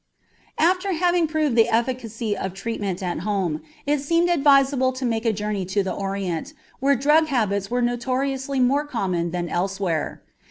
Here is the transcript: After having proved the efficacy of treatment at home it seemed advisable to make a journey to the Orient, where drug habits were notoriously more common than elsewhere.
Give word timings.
After 0.57 0.93
having 0.93 1.27
proved 1.27 1.55
the 1.55 1.69
efficacy 1.69 2.35
of 2.35 2.55
treatment 2.55 3.03
at 3.03 3.19
home 3.19 3.61
it 3.85 3.99
seemed 3.99 4.29
advisable 4.31 4.91
to 4.93 5.05
make 5.05 5.25
a 5.25 5.31
journey 5.31 5.63
to 5.65 5.83
the 5.83 5.93
Orient, 5.93 6.55
where 6.79 6.95
drug 6.95 7.27
habits 7.27 7.69
were 7.69 7.83
notoriously 7.83 8.59
more 8.59 8.83
common 8.87 9.29
than 9.29 9.47
elsewhere. 9.47 10.23